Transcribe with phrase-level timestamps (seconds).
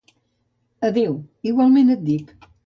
[0.87, 1.13] —Adeu,
[1.51, 2.27] igualment et dic.